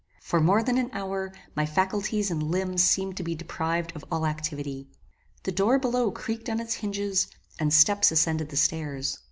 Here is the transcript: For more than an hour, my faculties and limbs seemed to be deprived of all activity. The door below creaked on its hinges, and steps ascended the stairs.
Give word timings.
For 0.23 0.41
more 0.41 0.63
than 0.63 0.79
an 0.79 0.89
hour, 0.93 1.31
my 1.55 1.67
faculties 1.67 2.31
and 2.31 2.41
limbs 2.41 2.81
seemed 2.83 3.15
to 3.17 3.23
be 3.23 3.35
deprived 3.35 3.95
of 3.95 4.03
all 4.11 4.25
activity. 4.25 4.87
The 5.43 5.51
door 5.51 5.77
below 5.77 6.09
creaked 6.09 6.49
on 6.49 6.59
its 6.59 6.73
hinges, 6.73 7.27
and 7.59 7.71
steps 7.71 8.11
ascended 8.11 8.49
the 8.49 8.57
stairs. 8.57 9.19